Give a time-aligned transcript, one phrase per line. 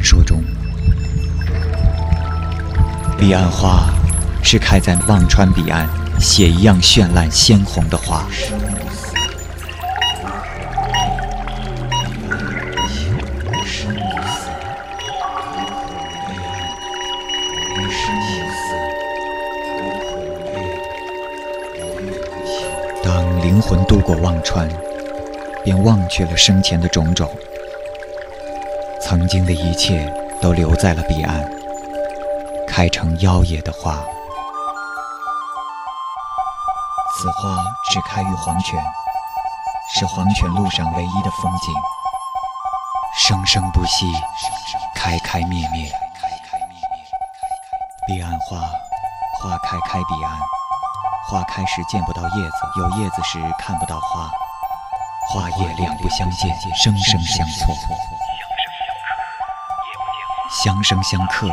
[0.00, 0.42] 传说中，
[3.18, 3.90] 彼岸花
[4.42, 5.86] 是开在忘川彼岸
[6.18, 8.26] 血一样绚烂鲜红的花。
[23.02, 24.66] 当灵魂渡过忘川，
[25.62, 27.30] 便忘却了生前的种种，
[29.02, 31.44] 曾经的一切都留在了彼岸，
[32.66, 33.98] 开成妖冶的花。
[37.16, 37.58] 此花
[37.90, 38.80] 只开于黄泉，
[39.94, 41.74] 是黄泉路上唯一的风景，
[43.18, 44.06] 生生不息，
[44.94, 45.90] 开开灭灭。
[48.06, 48.58] 彼岸花，
[49.40, 50.38] 花开开彼岸。
[51.28, 54.30] 花开时见不到叶子，有叶子时看不到花，
[55.28, 57.74] 花叶两不相见，生生相错。
[60.50, 61.46] 相生相克，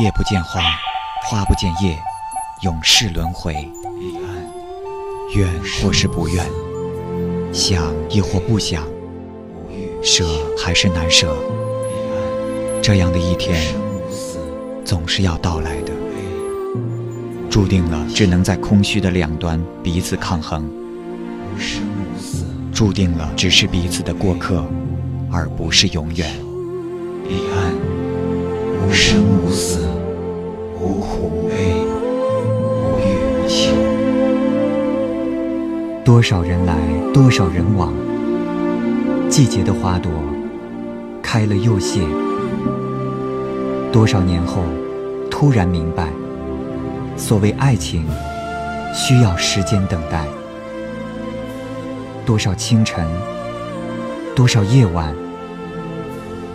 [0.00, 0.60] 夜不见花，
[1.24, 1.98] 花不见叶，
[2.62, 3.68] 永世轮回。
[5.34, 5.48] 愿
[5.82, 6.46] 或是不愿，
[7.52, 8.84] 想亦或不想，
[10.04, 10.24] 舍
[10.56, 11.36] 还是难舍，
[12.80, 13.74] 这样的一天
[14.84, 15.92] 总是要到来的。
[17.50, 20.70] 注定了只能在空虚的两端彼此抗衡，
[22.72, 24.64] 注定了只是彼此的过客，
[25.32, 26.32] 而不是永远。
[27.28, 27.74] 彼岸
[28.92, 29.86] 生无死，
[30.80, 31.54] 无苦无悲，
[32.82, 33.72] 无欲无求。
[36.04, 36.74] 多少人来，
[37.12, 37.92] 多少人往，
[39.28, 40.10] 季节的花朵
[41.22, 42.00] 开了又谢。
[43.92, 44.62] 多少年后，
[45.30, 46.08] 突然明白。
[47.16, 48.06] 所谓爱情，
[48.94, 50.24] 需要时间等待。
[52.24, 53.04] 多少清晨，
[54.36, 55.14] 多少夜晚，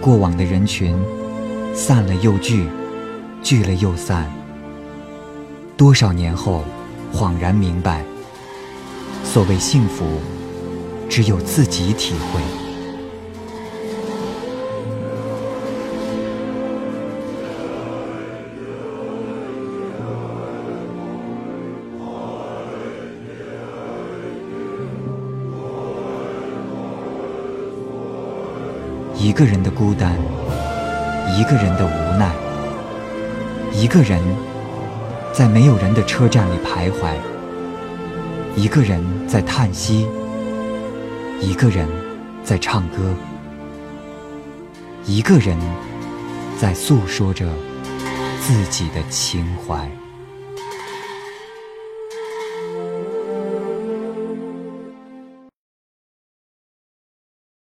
[0.00, 0.94] 过往的人群，
[1.74, 2.68] 散了又聚，
[3.42, 4.30] 聚了又散。
[5.76, 6.64] 多少年后，
[7.12, 8.04] 恍然明白，
[9.24, 10.04] 所谓幸福，
[11.08, 12.40] 只有自己体会。
[29.18, 30.18] 一个人的孤单，
[31.30, 32.30] 一个人的无奈，
[33.72, 34.20] 一个人
[35.32, 37.14] 在没有人的车站里徘徊，
[38.56, 40.06] 一个人在叹息，
[41.40, 41.88] 一个人
[42.44, 43.14] 在唱歌，
[45.06, 45.56] 一个人
[46.60, 47.46] 在诉说着
[48.40, 49.90] 自己的情怀。